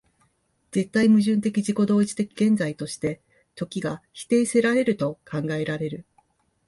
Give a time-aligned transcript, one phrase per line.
[0.71, 3.21] 絶対矛盾的自己同一的現在として、
[3.53, 6.07] 時が否定せられると考えられる